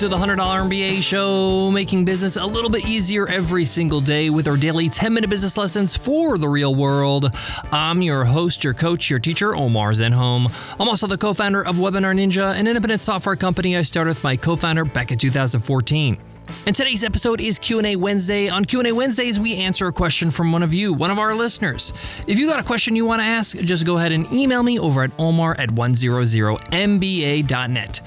[0.00, 4.48] to the $100 MBA show, making business a little bit easier every single day with
[4.48, 7.30] our daily 10 minute business lessons for the real world.
[7.70, 10.50] I'm your host, your coach, your teacher, Omar Zenhom.
[10.80, 14.24] I'm also the co founder of Webinar Ninja, an independent software company I started with
[14.24, 16.16] my co founder back in 2014.
[16.64, 18.48] And today's episode is Q&A Wednesday.
[18.48, 21.92] On Q&A Wednesdays, we answer a question from one of you, one of our listeners.
[22.26, 24.78] If you got a question you want to ask, just go ahead and email me
[24.78, 28.00] over at omar at 100mba.net.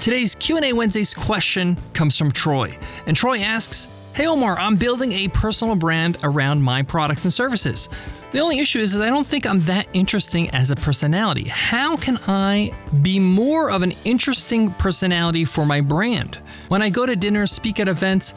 [0.00, 2.78] Today's Q&A Wednesday's question comes from Troy.
[3.06, 7.88] And Troy asks, Hey Omar, I'm building a personal brand around my products and services.
[8.30, 11.44] The only issue is that I don't think I'm that interesting as a personality.
[11.44, 16.38] How can I be more of an interesting personality for my brand?
[16.68, 18.34] When I go to dinner, speak at events,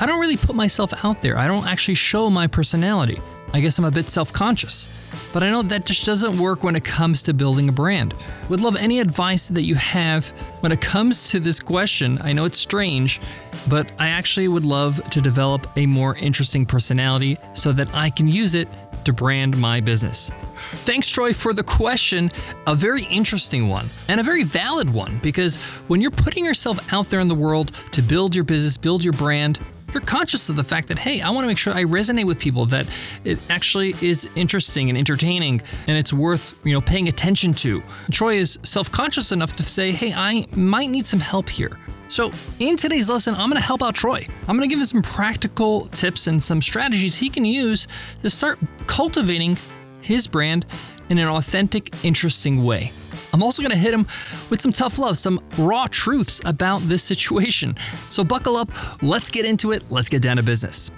[0.00, 1.38] I don't really put myself out there.
[1.38, 3.20] I don't actually show my personality.
[3.54, 4.88] I guess I'm a bit self conscious.
[5.32, 8.12] But I know that just doesn't work when it comes to building a brand.
[8.48, 12.18] Would love any advice that you have when it comes to this question.
[12.20, 13.20] I know it's strange,
[13.68, 18.26] but I actually would love to develop a more interesting personality so that I can
[18.26, 18.66] use it
[19.04, 20.32] to brand my business.
[20.72, 22.32] Thanks, Troy, for the question.
[22.66, 27.08] A very interesting one and a very valid one because when you're putting yourself out
[27.08, 29.60] there in the world to build your business, build your brand,
[29.94, 32.38] you're conscious of the fact that, hey, I want to make sure I resonate with
[32.38, 32.88] people, that
[33.22, 37.82] it actually is interesting and entertaining and it's worth, you know, paying attention to.
[38.10, 41.78] Troy is self-conscious enough to say, hey, I might need some help here.
[42.08, 44.26] So, in today's lesson, I'm going to help out Troy.
[44.46, 47.88] I'm going to give him some practical tips and some strategies he can use
[48.22, 49.56] to start cultivating
[50.02, 50.66] his brand
[51.08, 52.92] in an authentic, interesting way.
[53.32, 54.06] I'm also going to hit him
[54.50, 57.76] with some tough love, some raw truths about this situation.
[58.10, 58.70] So buckle up,
[59.02, 60.90] let's get into it, let's get down to business.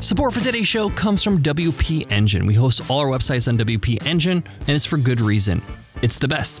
[0.00, 2.44] Support for today's show comes from WP Engine.
[2.44, 5.62] We host all our websites on WP Engine, and it's for good reason.
[6.02, 6.60] It's the best.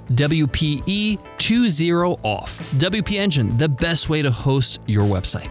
[0.15, 2.59] WPE20 off.
[2.73, 5.49] WP Engine, the best way to host your website.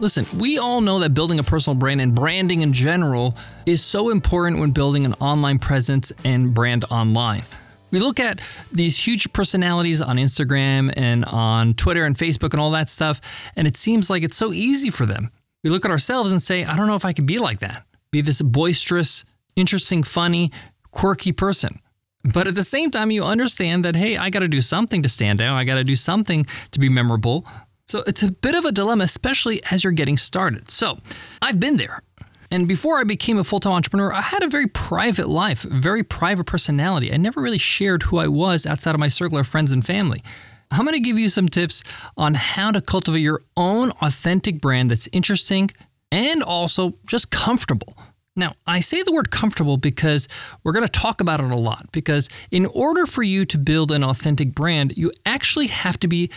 [0.00, 3.36] Listen, we all know that building a personal brand and branding in general
[3.66, 7.42] is so important when building an online presence and brand online.
[7.90, 8.40] We look at
[8.72, 13.20] these huge personalities on Instagram and on Twitter and Facebook and all that stuff,
[13.56, 15.30] and it seems like it's so easy for them.
[15.62, 17.84] We look at ourselves and say, I don't know if I could be like that.
[18.10, 20.50] Be this boisterous, interesting, funny,
[20.90, 21.80] quirky person.
[22.24, 25.08] But at the same time, you understand that, hey, I got to do something to
[25.08, 25.56] stand out.
[25.56, 27.46] I got to do something to be memorable.
[27.88, 30.70] So it's a bit of a dilemma, especially as you're getting started.
[30.70, 30.98] So
[31.40, 32.02] I've been there.
[32.50, 36.02] And before I became a full time entrepreneur, I had a very private life, very
[36.02, 37.12] private personality.
[37.12, 40.22] I never really shared who I was outside of my circle of friends and family.
[40.70, 41.82] I'm going to give you some tips
[42.16, 45.70] on how to cultivate your own authentic brand that's interesting
[46.12, 47.96] and also just comfortable.
[48.40, 50.26] Now, I say the word comfortable because
[50.64, 51.92] we're going to talk about it a lot.
[51.92, 56.30] Because in order for you to build an authentic brand, you actually have to be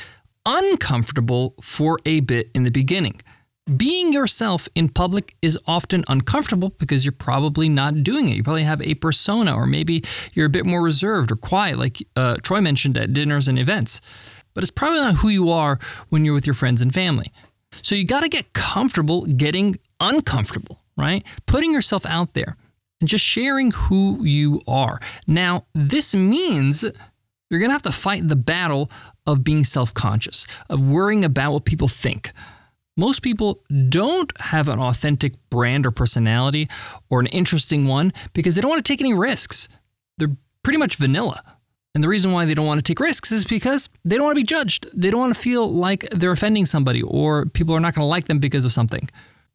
[0.46, 3.22] uncomfortable for a bit in the beginning.
[3.78, 8.36] Being yourself in public is often uncomfortable because you're probably not doing it.
[8.36, 10.04] You probably have a persona, or maybe
[10.34, 14.02] you're a bit more reserved or quiet, like uh, Troy mentioned at dinners and events.
[14.54, 17.32] But it's probably not who you are when you're with your friends and family.
[17.82, 21.24] So you got to get comfortable getting uncomfortable right?
[21.46, 22.58] Putting yourself out there
[23.02, 25.00] and just sharing who you are.
[25.28, 28.90] Now, this means you're going to have to fight the battle
[29.28, 32.32] of being self conscious, of worrying about what people think.
[32.96, 36.70] Most people don't have an authentic brand or personality
[37.10, 39.68] or an interesting one because they don't want to take any risks.
[40.18, 41.42] They're pretty much vanilla.
[41.96, 44.36] And the reason why they don't want to take risks is because they don't want
[44.36, 44.88] to be judged.
[44.96, 48.10] They don't want to feel like they're offending somebody or people are not going to
[48.10, 49.10] like them because of something.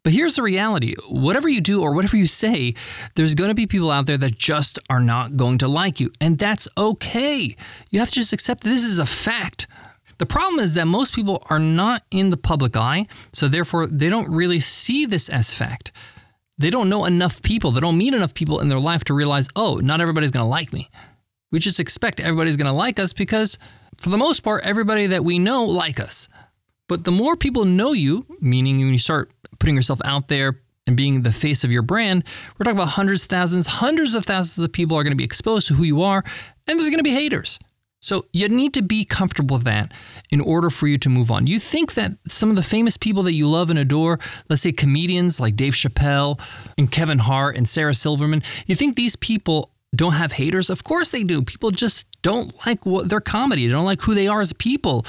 [0.09, 2.73] But here's the reality whatever you do or whatever you say,
[3.15, 6.11] there's going to be people out there that just are not going to like you.
[6.19, 7.55] And that's okay.
[7.91, 9.67] You have to just accept this is a fact.
[10.17, 14.09] The problem is that most people are not in the public eye, so therefore they
[14.09, 15.93] don't really see this as fact.
[16.57, 19.47] They don't know enough people, they don't meet enough people in their life to realize,
[19.57, 20.89] oh, not everybody's going to like me.
[21.53, 23.59] We just expect everybody's going to like us because,
[23.99, 26.31] for the most part, everybody that we know like us.
[26.89, 30.97] But the more people know you, meaning when you start putting yourself out there and
[30.97, 32.25] being the face of your brand,
[32.59, 35.69] we're talking about hundreds, thousands, hundreds of thousands of people are going to be exposed
[35.69, 36.25] to who you are,
[36.67, 37.59] and there's going to be haters.
[38.01, 39.93] So you need to be comfortable with that
[40.31, 41.47] in order for you to move on.
[41.47, 44.73] You think that some of the famous people that you love and adore, let's say
[44.73, 46.41] comedians like Dave Chappelle
[46.77, 50.71] and Kevin Hart and Sarah Silverman, you think these people don't have haters?
[50.71, 51.43] Of course they do.
[51.43, 53.67] People just don't like what their comedy.
[53.67, 55.05] They don't like who they are as people.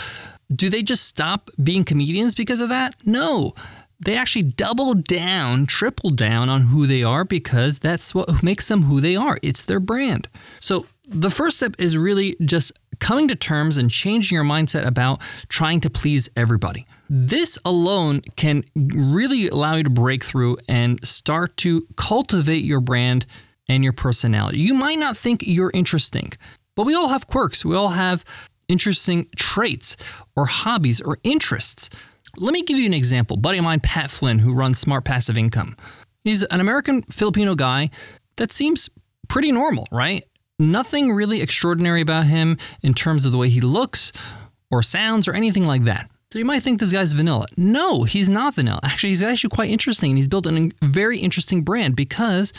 [0.53, 2.95] Do they just stop being comedians because of that?
[3.05, 3.53] No.
[3.99, 8.83] They actually double down, triple down on who they are because that's what makes them
[8.83, 9.37] who they are.
[9.43, 10.29] It's their brand.
[10.59, 15.21] So the first step is really just coming to terms and changing your mindset about
[15.47, 16.85] trying to please everybody.
[17.09, 23.25] This alone can really allow you to break through and start to cultivate your brand
[23.67, 24.59] and your personality.
[24.59, 26.33] You might not think you're interesting,
[26.75, 27.65] but we all have quirks.
[27.65, 28.23] We all have
[28.67, 29.97] interesting traits
[30.35, 31.89] or hobbies or interests.
[32.37, 33.37] Let me give you an example.
[33.37, 35.75] buddy of mine, Pat Flynn, who runs Smart Passive Income.
[36.23, 37.89] He's an American Filipino guy
[38.37, 38.89] that seems
[39.27, 40.23] pretty normal, right?
[40.59, 44.11] Nothing really extraordinary about him in terms of the way he looks
[44.69, 46.09] or sounds or anything like that.
[46.31, 47.47] So you might think this guy's vanilla.
[47.57, 48.81] No, he's not vanilla.
[48.83, 52.53] Actually, he's actually quite interesting and he's built a very interesting brand because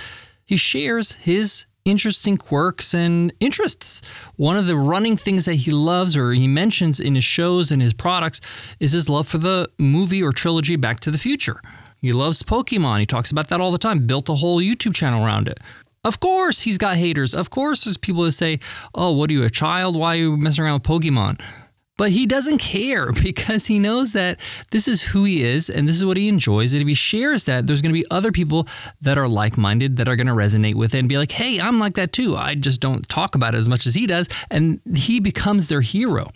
[0.45, 4.03] he shares his interesting quirks and interests.
[4.37, 7.81] One of the running things that he loves or he mentions in his shows and
[7.81, 8.41] his products
[8.79, 11.61] is his love for the movie or trilogy Back to the Future.
[11.97, 13.01] He loves Pokemon.
[13.01, 15.61] He talks about that all the time, built a whole YouTube channel around it.
[16.03, 17.35] Of course, he's got haters.
[17.35, 18.59] Of course, there's people that say,
[18.95, 19.97] Oh, what are you, a child?
[19.97, 21.41] Why are you messing around with Pokemon?
[22.01, 25.97] But he doesn't care because he knows that this is who he is and this
[25.97, 26.73] is what he enjoys.
[26.73, 28.67] And if he shares that, there's going to be other people
[29.03, 31.61] that are like minded that are going to resonate with it and be like, hey,
[31.61, 32.37] I'm like that too.
[32.37, 34.31] I just don't talk about it as much as he does.
[34.51, 36.31] And he becomes their hero.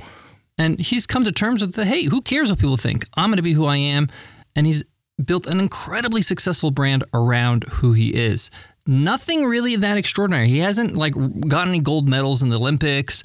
[0.58, 3.06] And he's come to terms with the hey, who cares what people think?
[3.14, 4.10] I'm going to be who I am.
[4.54, 4.84] And he's
[5.24, 8.50] built an incredibly successful brand around who he is
[8.86, 10.46] nothing really that extraordinary.
[10.50, 11.14] He hasn't like
[11.48, 13.22] got any gold medals in the Olympics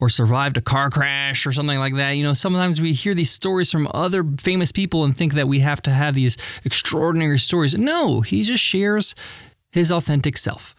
[0.00, 2.12] or survived a car crash or something like that.
[2.12, 5.60] You know, sometimes we hear these stories from other famous people and think that we
[5.60, 7.76] have to have these extraordinary stories.
[7.76, 9.14] No, he just shares
[9.72, 10.74] his authentic self.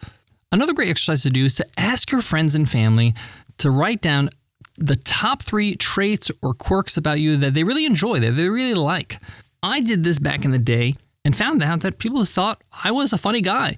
[0.52, 3.14] Another great exercise to do is to ask your friends and family
[3.58, 4.30] to write down
[4.76, 8.74] the top three traits or quirks about you that they really enjoy, that they really
[8.74, 9.18] like.
[9.62, 13.12] I did this back in the day and found out that people thought I was
[13.12, 13.76] a funny guy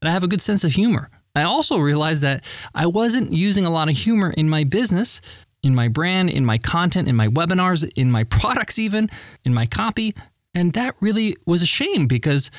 [0.00, 1.10] and I have a good sense of humor.
[1.34, 2.44] I also realized that
[2.74, 5.20] I wasn't using a lot of humor in my business,
[5.62, 9.10] in my brand, in my content, in my webinars, in my products, even
[9.44, 10.14] in my copy.
[10.54, 12.50] And that really was a shame because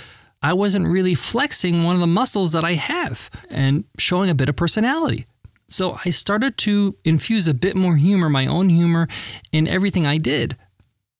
[0.42, 4.50] I wasn't really flexing one of the muscles that I have and showing a bit
[4.50, 5.26] of personality.
[5.68, 9.08] So I started to infuse a bit more humor, my own humor,
[9.52, 10.58] in everything I did.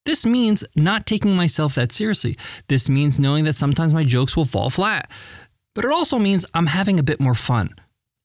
[0.06, 2.38] This means not taking myself that seriously.
[2.68, 5.10] This means knowing that sometimes my jokes will fall flat
[5.76, 7.76] but it also means I'm having a bit more fun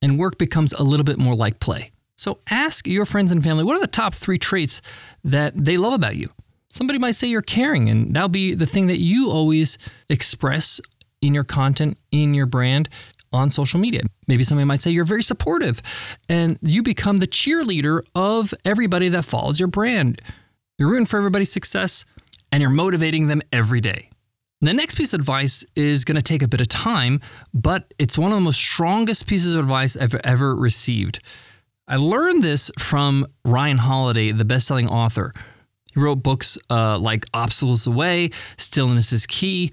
[0.00, 1.90] and work becomes a little bit more like play.
[2.16, 4.80] So ask your friends and family what are the top three traits
[5.24, 6.30] that they love about you?
[6.68, 9.76] Somebody might say you're caring, and that'll be the thing that you always
[10.08, 10.80] express
[11.20, 12.88] in your content, in your brand,
[13.32, 14.02] on social media.
[14.28, 15.82] Maybe somebody might say you're very supportive,
[16.28, 20.22] and you become the cheerleader of everybody that follows your brand.
[20.78, 22.04] You're rooting for everybody's success,
[22.52, 24.09] and you're motivating them every day.
[24.62, 27.22] The next piece of advice is going to take a bit of time,
[27.54, 31.20] but it's one of the most strongest pieces of advice I've ever received.
[31.88, 35.32] I learned this from Ryan Holiday, the best-selling author.
[35.94, 39.72] He wrote books uh, like Obstacles Away, Stillness is Key,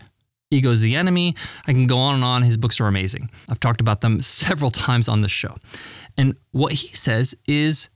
[0.51, 1.35] Ego is the Enemy.
[1.67, 2.43] I can go on and on.
[2.43, 3.29] His books are amazing.
[3.49, 5.57] I've talked about them several times on this show.
[6.15, 7.89] And what he says is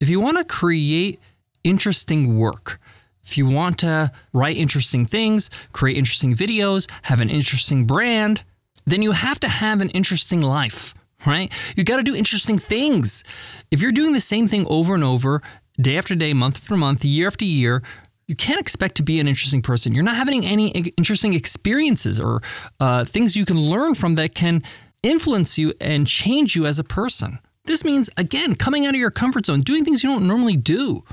[0.00, 1.20] if you want to create
[1.62, 2.80] interesting work,
[3.24, 8.42] if you want to write interesting things, create interesting videos, have an interesting brand,
[8.84, 10.94] then you have to have an interesting life,
[11.26, 11.52] right?
[11.76, 13.22] You got to do interesting things.
[13.70, 15.40] If you're doing the same thing over and over,
[15.80, 17.82] day after day, month after month, year after year,
[18.26, 19.92] you can't expect to be an interesting person.
[19.92, 22.42] You're not having any interesting experiences or
[22.80, 24.62] uh, things you can learn from that can
[25.02, 27.40] influence you and change you as a person.
[27.64, 31.04] This means, again, coming out of your comfort zone, doing things you don't normally do.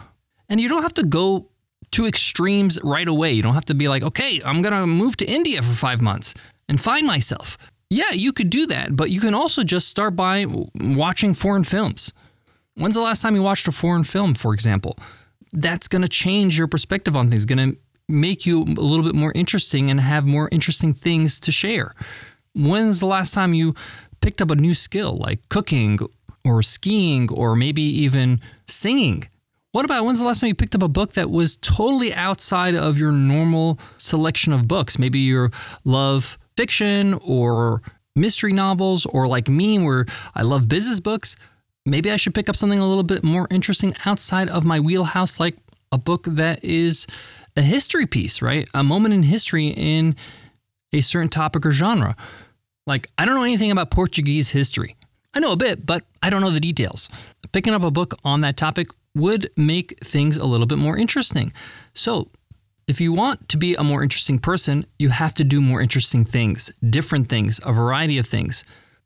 [0.48, 1.50] And you don't have to go
[1.92, 3.32] to extremes right away.
[3.32, 6.02] You don't have to be like, okay, I'm going to move to India for five
[6.02, 6.34] months
[6.68, 7.58] and find myself.
[7.90, 12.14] Yeah, you could do that, but you can also just start by watching foreign films.
[12.76, 14.98] When's the last time you watched a foreign film, for example?
[15.52, 17.78] That's going to change your perspective on things, going to
[18.08, 21.94] make you a little bit more interesting and have more interesting things to share.
[22.54, 23.74] When's the last time you
[24.22, 26.00] picked up a new skill like cooking
[26.46, 29.30] or skiing or maybe even singing?
[29.72, 32.74] What about when's the last time you picked up a book that was totally outside
[32.74, 34.98] of your normal selection of books?
[34.98, 35.52] Maybe you
[35.84, 37.84] love fiction or
[38.16, 41.36] mystery novels, or like me, where I love business books,
[41.86, 45.40] maybe I should pick up something a little bit more interesting outside of my wheelhouse,
[45.40, 45.56] like
[45.92, 47.06] a book that is
[47.56, 48.68] a history piece, right?
[48.74, 50.16] A moment in history in
[50.92, 52.16] a certain topic or genre.
[52.88, 54.96] Like, I don't know anything about Portuguese history.
[55.36, 57.08] I know a bit, but I don't know the details.
[57.52, 61.54] Picking up a book on that topic would make things a little bit more interesting.
[61.94, 62.30] So,
[62.88, 66.26] if you want to be a more interesting person, you have to do more interesting
[66.26, 68.64] things, different things, a variety of things.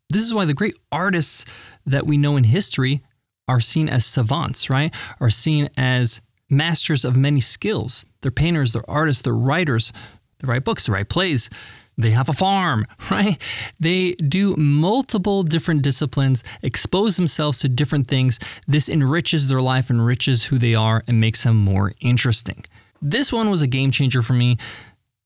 [0.09, 1.43] This is why the great artists
[1.85, 3.03] that we know in history
[3.49, 4.93] are seen as savants, right?
[5.19, 8.05] Are seen as masters of many skills.
[8.21, 9.91] They're painters, they're artists, they're writers,
[10.39, 11.49] they write books, they write plays,
[11.97, 13.41] they have a farm, right?
[13.79, 18.39] They do multiple different disciplines, expose themselves to different things.
[18.67, 22.65] This enriches their life, enriches who they are, and makes them more interesting.
[23.01, 24.57] This one was a game changer for me.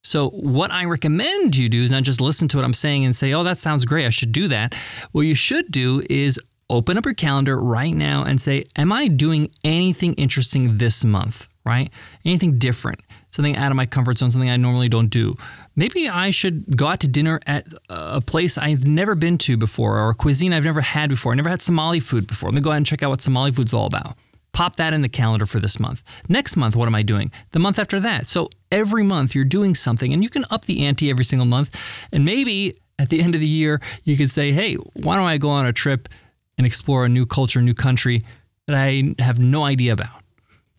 [0.04, 3.16] So, what I recommend you do is not just listen to what I'm saying and
[3.16, 4.74] say, oh, that sounds great, I should do that.
[5.12, 9.08] What you should do is open up your calendar right now and say, am I
[9.08, 11.92] doing anything interesting this month, right?
[12.26, 15.36] Anything different, something out of my comfort zone, something I normally don't do
[15.78, 19.98] maybe I should go out to dinner at a place I've never been to before
[19.98, 21.32] or a cuisine I've never had before.
[21.32, 22.50] I never had Somali food before.
[22.50, 24.18] Let me go ahead and check out what Somali food's all about.
[24.52, 26.04] Pop that in the calendar for this month.
[26.28, 27.32] Next month, what am I doing?
[27.52, 28.26] The month after that.
[28.28, 31.80] So every month you're doing something and you can up the ante every single month.
[32.12, 35.38] And maybe at the end of the year, you could say, hey, why don't I
[35.38, 36.10] go on a trip
[36.58, 38.24] and explore a new culture, new country
[38.66, 40.24] that I have no idea about?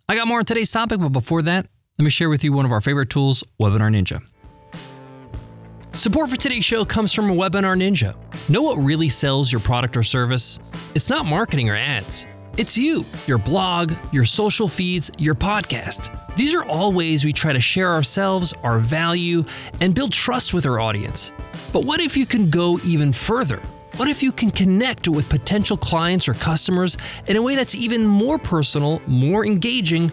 [0.08, 2.64] I got more on today's topic, but before that, let me share with you one
[2.64, 4.22] of our favorite tools, Webinar Ninja.
[5.98, 8.14] Support for today's show comes from a Webinar Ninja.
[8.48, 10.60] Know what really sells your product or service?
[10.94, 12.24] It's not marketing or ads.
[12.56, 16.36] It's you, your blog, your social feeds, your podcast.
[16.36, 19.44] These are all ways we try to share ourselves, our value,
[19.80, 21.32] and build trust with our audience.
[21.72, 23.60] But what if you can go even further?
[23.96, 28.06] What if you can connect with potential clients or customers in a way that's even
[28.06, 30.12] more personal, more engaging,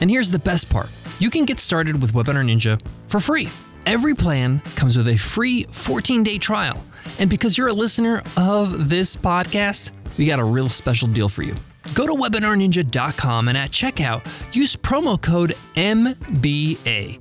[0.00, 3.48] And here's the best part you can get started with Webinar Ninja for free.
[3.86, 6.82] Every plan comes with a free 14 day trial.
[7.18, 11.42] And because you're a listener of this podcast, we got a real special deal for
[11.42, 11.54] you.
[11.94, 17.20] Go to webinarninja.com and at checkout, use promo code MBA,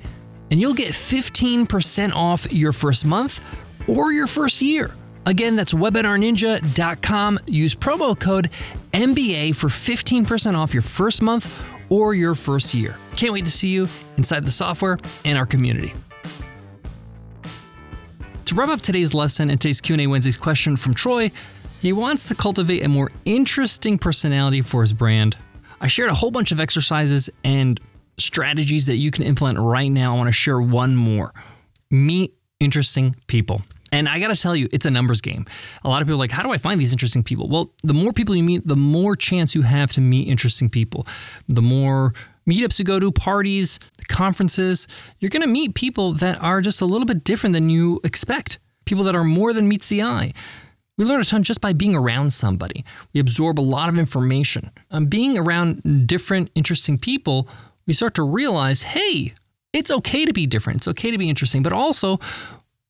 [0.51, 3.41] and you'll get 15% off your first month
[3.88, 4.91] or your first year.
[5.25, 7.39] Again, that's webinarninja.com.
[7.47, 8.49] Use promo code
[8.93, 12.98] MBA for 15% off your first month or your first year.
[13.15, 15.93] Can't wait to see you inside the software and our community.
[18.46, 21.31] To wrap up today's lesson and today's Q&A Wednesday's question from Troy,
[21.81, 25.38] he wants to cultivate a more interesting personality for his brand.
[25.79, 27.79] I shared a whole bunch of exercises and
[28.17, 30.15] strategies that you can implement right now.
[30.15, 31.34] I want to share one more.
[31.89, 33.62] Meet interesting people.
[33.91, 35.46] And I got to tell you, it's a numbers game.
[35.84, 37.48] A lot of people are like, how do I find these interesting people?
[37.48, 41.08] Well, the more people you meet, the more chance you have to meet interesting people.
[41.48, 42.13] The more
[42.48, 44.88] meetups you go to, parties, conferences,
[45.19, 48.60] you're going to meet people that are just a little bit different than you expect.
[48.86, 50.34] People that are more than meets the eye.
[50.98, 52.84] We learn a ton just by being around somebody.
[53.13, 54.72] We absorb a lot of information.
[54.91, 57.48] Um, being around different, interesting people,
[57.88, 59.34] we start to realize hey,
[59.72, 60.77] it's okay to be different.
[60.77, 61.63] It's okay to be interesting.
[61.63, 62.19] But also,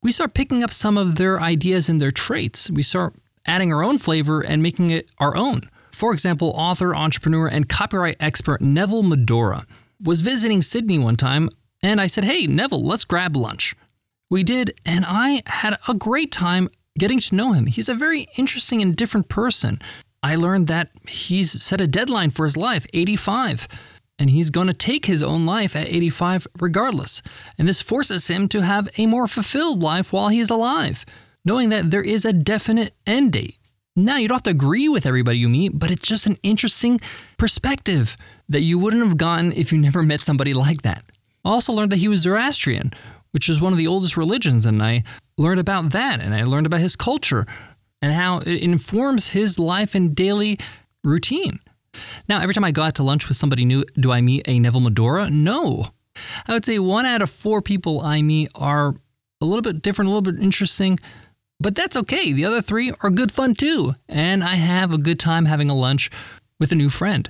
[0.01, 2.69] we start picking up some of their ideas and their traits.
[2.69, 3.13] We start
[3.45, 5.69] adding our own flavor and making it our own.
[5.91, 9.65] For example, author, entrepreneur, and copyright expert Neville Medhora
[10.01, 11.49] was visiting Sydney one time,
[11.83, 13.75] and I said, Hey, Neville, let's grab lunch.
[14.29, 17.65] We did, and I had a great time getting to know him.
[17.65, 19.81] He's a very interesting and different person.
[20.21, 23.67] I learned that he's set a deadline for his life, 85
[24.19, 27.21] and he's going to take his own life at 85 regardless.
[27.57, 31.05] And this forces him to have a more fulfilled life while he's alive,
[31.45, 33.57] knowing that there is a definite end date.
[33.95, 37.01] Now, you don't have to agree with everybody you meet, but it's just an interesting
[37.37, 38.15] perspective
[38.47, 41.03] that you wouldn't have gotten if you never met somebody like that.
[41.43, 42.93] I also learned that he was Zoroastrian,
[43.31, 45.03] which is one of the oldest religions, and I
[45.37, 47.45] learned about that and I learned about his culture
[48.01, 50.57] and how it informs his life and daily
[51.03, 51.59] routine.
[52.27, 54.59] Now, every time I go out to lunch with somebody new, do I meet a
[54.59, 55.29] Neville Medhora?
[55.29, 55.87] No.
[56.47, 58.95] I would say one out of four people I meet are
[59.41, 60.99] a little bit different, a little bit interesting.
[61.59, 62.31] But that's okay.
[62.31, 63.95] The other three are good fun too.
[64.07, 66.09] And I have a good time having a lunch
[66.59, 67.29] with a new friend.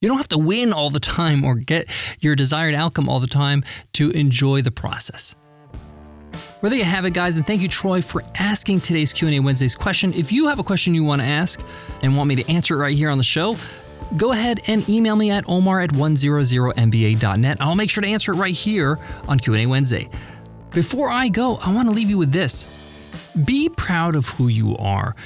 [0.00, 1.88] You don't have to win all the time or get
[2.20, 5.34] your desired outcome all the time to enjoy the process.
[6.60, 9.74] Well, there you have it, guys, and thank you, Troy, for asking today's Q&A Wednesday's
[9.74, 10.12] question.
[10.12, 11.60] If you have a question you want to ask
[12.02, 13.56] and want me to answer it right here on the show,
[14.16, 17.58] go ahead and email me at omar at 100mba.net.
[17.60, 18.98] I'll make sure to answer it right here
[19.28, 20.08] on Q&A Wednesday.
[20.70, 22.66] Before I go, I want to leave you with this.
[23.44, 25.16] Be proud of who you are.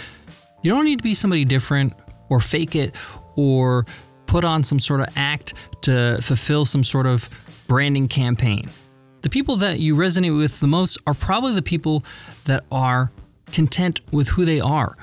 [0.62, 1.94] You don't need to be somebody different
[2.28, 2.94] or fake it
[3.36, 3.86] or
[4.26, 7.28] put on some sort of act to fulfill some sort of
[7.66, 8.70] branding campaign.
[9.22, 12.04] The people that you resonate with the most are probably the people
[12.44, 13.10] that are
[13.52, 14.96] content with who they are.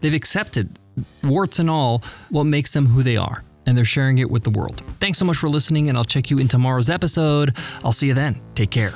[0.00, 0.78] They've accepted,
[1.22, 4.50] warts and all, what makes them who they are, and they're sharing it with the
[4.50, 4.82] world.
[5.00, 7.56] Thanks so much for listening, and I'll check you in tomorrow's episode.
[7.84, 8.40] I'll see you then.
[8.54, 8.92] Take care.